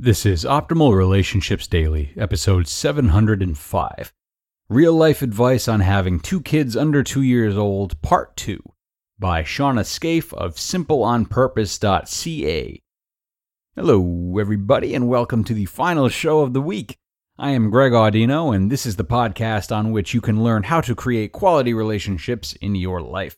[0.00, 4.12] This is Optimal Relationships Daily, episode 705
[4.68, 8.62] Real Life Advice on Having Two Kids Under Two Years Old, Part 2
[9.18, 12.80] by Shauna Scaife of simpleonpurpose.ca.
[13.74, 16.96] Hello, everybody, and welcome to the final show of the week.
[17.36, 20.80] I am Greg Audino, and this is the podcast on which you can learn how
[20.80, 23.36] to create quality relationships in your life.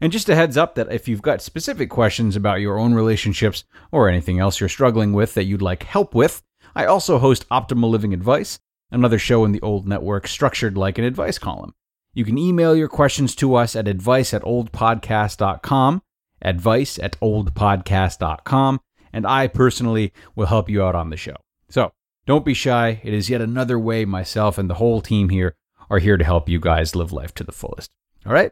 [0.00, 3.64] And just a heads up that if you've got specific questions about your own relationships
[3.92, 6.42] or anything else you're struggling with that you'd like help with,
[6.74, 8.58] I also host Optimal Living Advice,
[8.90, 11.74] another show in the old network structured like an advice column.
[12.12, 16.02] You can email your questions to us at advice at oldpodcast.com,
[16.42, 18.80] advice at oldpodcast.com,
[19.12, 21.36] and I personally will help you out on the show.
[21.68, 21.92] So
[22.26, 23.00] don't be shy.
[23.04, 25.54] It is yet another way myself and the whole team here
[25.90, 27.92] are here to help you guys live life to the fullest.
[28.26, 28.50] All right?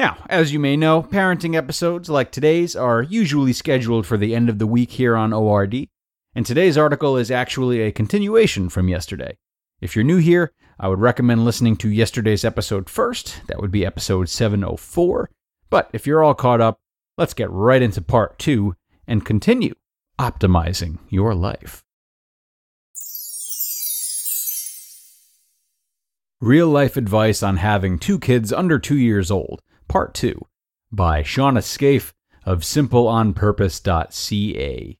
[0.00, 4.48] Now, as you may know, parenting episodes like today's are usually scheduled for the end
[4.48, 5.88] of the week here on ORD,
[6.34, 9.36] and today's article is actually a continuation from yesterday.
[9.82, 13.42] If you're new here, I would recommend listening to yesterday's episode first.
[13.46, 15.28] That would be episode 704.
[15.68, 16.80] But if you're all caught up,
[17.18, 19.74] let's get right into part two and continue
[20.18, 21.84] optimizing your life.
[26.40, 29.60] Real life advice on having two kids under two years old
[29.90, 30.40] Part 2
[30.92, 32.12] by Shauna Scaife
[32.44, 34.98] of simpleonpurpose.ca.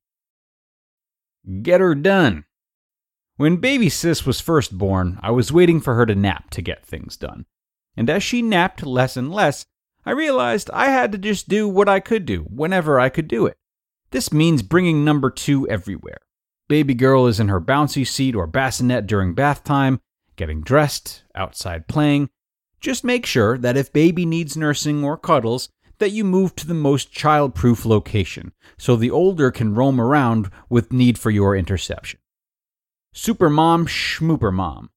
[1.63, 2.45] Get her done.
[3.37, 6.85] When baby sis was first born, I was waiting for her to nap to get
[6.85, 7.47] things done.
[7.97, 9.65] And as she napped less and less,
[10.05, 13.47] I realized I had to just do what I could do whenever I could do
[13.47, 13.57] it.
[14.11, 16.19] This means bringing number two everywhere.
[16.69, 20.01] Baby girl is in her bouncy seat or bassinet during bath time,
[20.35, 22.29] getting dressed, outside playing,
[22.81, 25.69] just make sure that if baby needs nursing or cuddles,
[25.99, 30.93] that you move to the most child-proof location so the older can roam around with
[30.93, 32.19] need for your interception.
[33.15, 34.91] Supermom Schmooper Mom.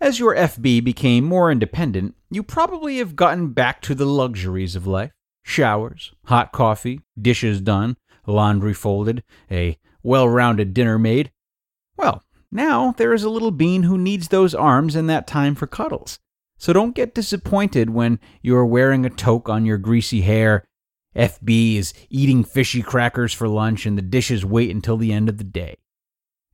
[0.00, 4.86] As your FB became more independent, you probably have gotten back to the luxuries of
[4.86, 5.12] life
[5.42, 7.96] showers, hot coffee, dishes done,
[8.26, 11.30] laundry folded, a well rounded dinner made.
[11.96, 15.68] Well, now there is a little bean who needs those arms and that time for
[15.68, 16.18] cuddles.
[16.58, 20.66] So don't get disappointed when you're wearing a toque on your greasy hair,
[21.16, 25.38] FB is eating fishy crackers for lunch, and the dishes wait until the end of
[25.38, 25.78] the day.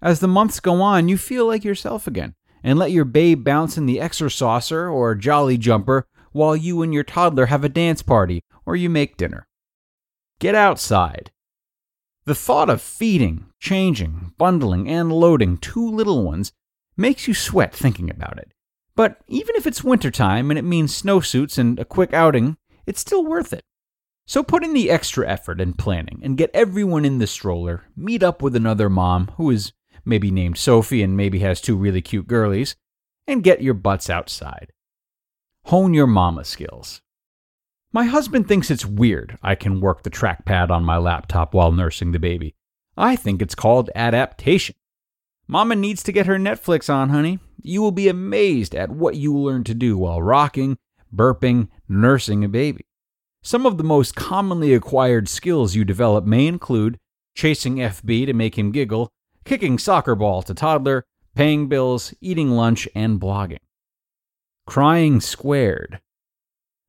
[0.00, 3.76] As the months go on, you feel like yourself again, and let your babe bounce
[3.76, 8.42] in the Exer or Jolly Jumper while you and your toddler have a dance party
[8.64, 9.46] or you make dinner.
[10.38, 11.30] Get outside.
[12.24, 16.52] The thought of feeding, changing, bundling, and loading two little ones
[16.96, 18.52] makes you sweat thinking about it.
[18.94, 23.24] But even if it's wintertime and it means snowsuits and a quick outing, it's still
[23.24, 23.62] worth it.
[24.26, 28.22] So put in the extra effort and planning and get everyone in the stroller, meet
[28.22, 29.72] up with another mom who is
[30.04, 32.76] maybe named Sophie and maybe has two really cute girlies,
[33.26, 34.72] and get your butts outside.
[35.66, 37.00] Hone your mama skills.
[37.92, 42.12] My husband thinks it's weird I can work the trackpad on my laptop while nursing
[42.12, 42.54] the baby.
[42.96, 44.74] I think it's called adaptation.
[45.46, 49.36] Mama needs to get her Netflix on, honey, you will be amazed at what you
[49.36, 50.78] learn to do while rocking,
[51.14, 52.84] burping, nursing a baby.
[53.42, 56.98] Some of the most commonly acquired skills you develop may include
[57.34, 59.10] chasing FB to make him giggle,
[59.44, 63.58] kicking soccer ball to toddler, paying bills, eating lunch, and blogging.
[64.66, 66.00] Crying squared.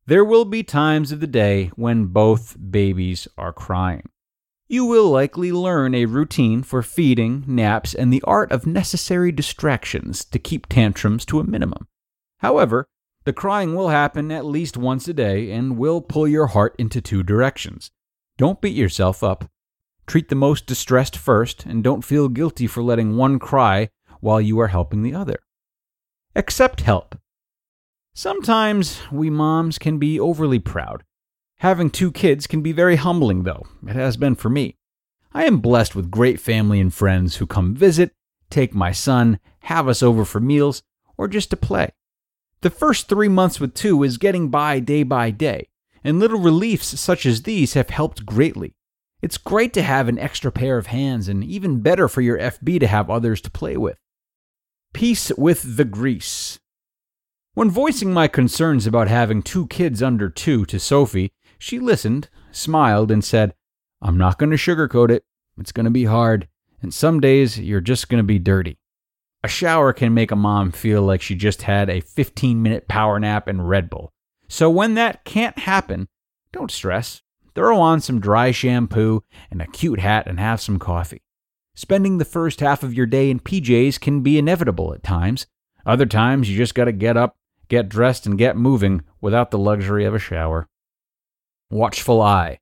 [0.06, 4.08] There will be times of the day when both babies are crying
[4.74, 10.24] you will likely learn a routine for feeding, naps, and the art of necessary distractions
[10.24, 11.86] to keep tantrums to a minimum.
[12.38, 12.88] However,
[13.24, 17.00] the crying will happen at least once a day and will pull your heart into
[17.00, 17.92] two directions.
[18.36, 19.48] Don't beat yourself up.
[20.08, 24.58] Treat the most distressed first, and don't feel guilty for letting one cry while you
[24.58, 25.38] are helping the other.
[26.34, 27.16] Accept help.
[28.12, 31.04] Sometimes we moms can be overly proud
[31.64, 33.62] Having two kids can be very humbling, though.
[33.88, 34.76] It has been for me.
[35.32, 38.12] I am blessed with great family and friends who come visit,
[38.50, 40.82] take my son, have us over for meals,
[41.16, 41.88] or just to play.
[42.60, 45.68] The first three months with two is getting by day by day,
[46.04, 48.74] and little reliefs such as these have helped greatly.
[49.22, 52.80] It's great to have an extra pair of hands, and even better for your FB
[52.80, 53.96] to have others to play with.
[54.92, 56.60] Peace with the grease.
[57.54, 61.32] When voicing my concerns about having two kids under two to Sophie,
[61.64, 63.54] she listened, smiled, and said,
[64.02, 65.24] I'm not going to sugarcoat it.
[65.56, 66.46] It's going to be hard,
[66.82, 68.76] and some days you're just going to be dirty.
[69.42, 73.18] A shower can make a mom feel like she just had a 15 minute power
[73.18, 74.12] nap and Red Bull.
[74.46, 76.08] So when that can't happen,
[76.52, 77.22] don't stress.
[77.54, 81.22] Throw on some dry shampoo and a cute hat and have some coffee.
[81.74, 85.46] Spending the first half of your day in PJs can be inevitable at times.
[85.86, 87.38] Other times, you just got to get up,
[87.68, 90.68] get dressed, and get moving without the luxury of a shower.
[91.74, 92.60] Watchful Eye.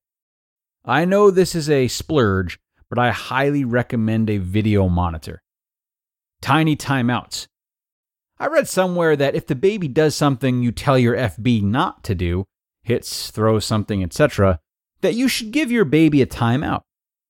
[0.86, 5.42] I know this is a splurge, but I highly recommend a video monitor.
[6.40, 7.46] Tiny timeouts.
[8.38, 12.14] I read somewhere that if the baby does something you tell your FB not to
[12.14, 12.46] do,
[12.84, 14.58] hits, throws something, etc.,
[15.02, 16.80] that you should give your baby a timeout.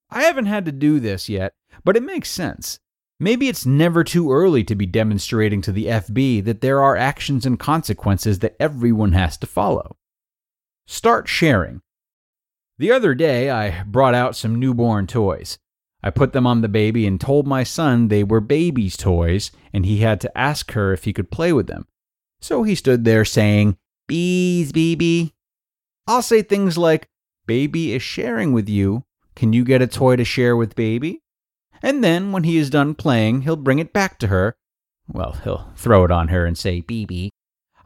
[0.09, 1.53] I haven't had to do this yet,
[1.83, 2.79] but it makes sense.
[3.19, 7.45] Maybe it's never too early to be demonstrating to the FB that there are actions
[7.45, 9.97] and consequences that everyone has to follow.
[10.93, 11.81] Start sharing.
[12.77, 15.59] The other day, I brought out some newborn toys.
[16.03, 19.87] I put them on the baby and told my son they were baby's toys and
[19.87, 21.87] he had to ask her if he could play with them.
[22.43, 25.33] So he stood there saying, Bees, baby.
[26.07, 27.09] I'll say things like,
[27.47, 29.05] Baby is sharing with you.
[29.35, 31.23] Can you get a toy to share with baby?
[31.81, 34.57] And then, when he is done playing, he'll bring it back to her.
[35.09, 37.31] Well, he'll throw it on her and say, BB.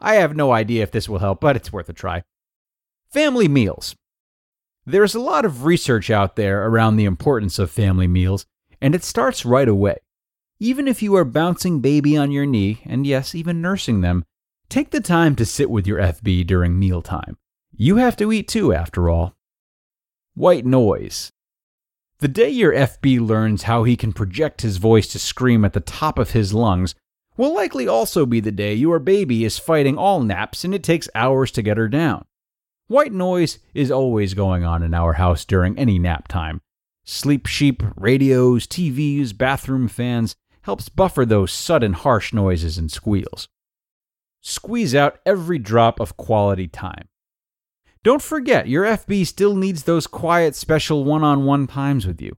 [0.01, 2.23] I have no idea if this will help, but it's worth a try.
[3.11, 3.95] Family meals.
[4.85, 8.45] There's a lot of research out there around the importance of family meals,
[8.81, 9.97] and it starts right away.
[10.59, 14.25] Even if you are bouncing baby on your knee, and yes, even nursing them,
[14.67, 17.37] take the time to sit with your FB during mealtime.
[17.71, 19.35] You have to eat too, after all.
[20.35, 21.31] White noise.
[22.19, 25.79] The day your FB learns how he can project his voice to scream at the
[25.79, 26.93] top of his lungs
[27.37, 31.07] will likely also be the day your baby is fighting all naps and it takes
[31.15, 32.25] hours to get her down.
[32.89, 36.61] White noise is always going on in our house during any nap time.
[37.03, 43.49] Sleep sheep, radios, TVs, bathroom fans helps buffer those sudden harsh noises and squeals.
[44.41, 47.09] Squeeze out every drop of quality time.
[48.03, 52.37] Don't forget, your FB still needs those quiet, special one on one times with you.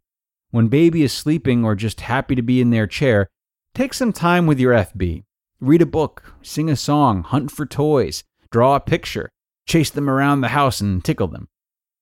[0.49, 3.27] When baby is sleeping or just happy to be in their chair,
[3.75, 5.25] take some time with your FB.
[5.59, 9.29] Read a book, sing a song, hunt for toys, draw a picture,
[9.69, 11.47] chase them around the house and tickle them.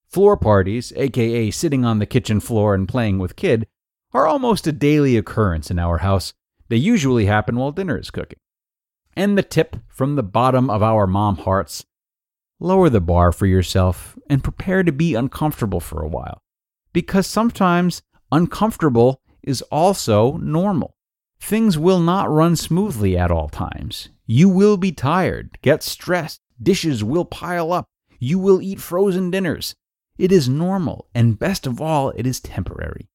[0.07, 3.67] Floor parties, aka sitting on the kitchen floor and playing with kid,
[4.13, 6.33] are almost a daily occurrence in our house.
[6.69, 8.39] They usually happen while dinner is cooking.
[9.15, 11.85] And the tip from the bottom of our mom hearts
[12.59, 16.41] lower the bar for yourself and prepare to be uncomfortable for a while.
[16.93, 20.95] Because sometimes uncomfortable is also normal.
[21.39, 24.09] Things will not run smoothly at all times.
[24.25, 27.85] You will be tired, get stressed, dishes will pile up,
[28.19, 29.75] you will eat frozen dinners.
[30.17, 33.07] It is normal, and best of all, it is temporary.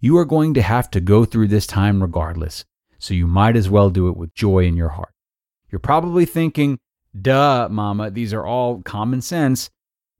[0.00, 2.64] You are going to have to go through this time regardless,
[2.98, 5.14] so you might as well do it with joy in your heart.
[5.70, 6.78] You're probably thinking,
[7.18, 9.70] Duh, mama, these are all common sense.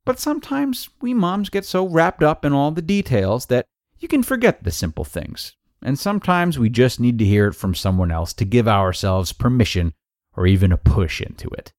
[0.05, 3.67] But sometimes we moms get so wrapped up in all the details that
[3.99, 5.57] you can forget the simple things.
[5.83, 9.95] And sometimes we just need to hear it from someone else to give ourselves permission
[10.37, 11.73] or even a push into it.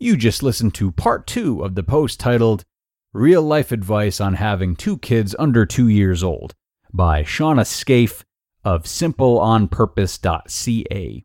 [0.00, 2.64] You just listened to part two of the post titled
[3.12, 6.52] Real Life Advice on Having Two Kids Under Two Years Old
[6.92, 8.24] by Shauna Scaife
[8.64, 11.24] of simpleonpurpose.ca.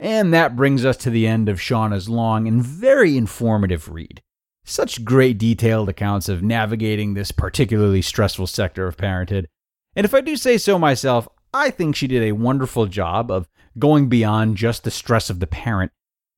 [0.00, 4.22] And that brings us to the end of Shauna's long and very informative read.
[4.64, 9.48] Such great detailed accounts of navigating this particularly stressful sector of parenthood.
[9.94, 13.48] And if I do say so myself, I think she did a wonderful job of
[13.78, 15.92] going beyond just the stress of the parent,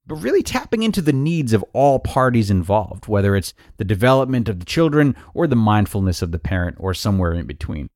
[0.06, 4.58] but really tapping into the needs of all parties involved, whether it's the development of
[4.58, 7.88] the children or the mindfulness of the parent or somewhere in between.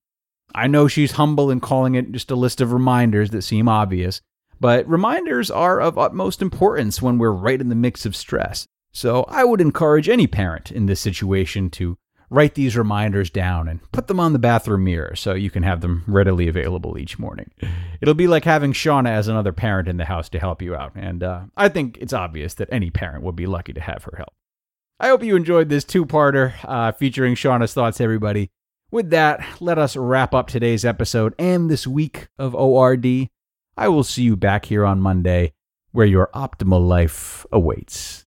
[0.54, 4.20] I know she's humble in calling it just a list of reminders that seem obvious,
[4.60, 8.66] but reminders are of utmost importance when we're right in the mix of stress.
[8.92, 11.96] So I would encourage any parent in this situation to
[12.30, 15.80] write these reminders down and put them on the bathroom mirror so you can have
[15.80, 17.50] them readily available each morning.
[18.00, 20.92] It'll be like having Shauna as another parent in the house to help you out,
[20.94, 24.14] and uh, I think it's obvious that any parent would be lucky to have her
[24.16, 24.32] help.
[25.00, 28.50] I hope you enjoyed this two parter uh, featuring Shauna's thoughts, everybody.
[28.92, 33.28] With that, let us wrap up today's episode and this week of ORD.
[33.76, 35.52] I will see you back here on Monday
[35.92, 38.26] where your optimal life awaits.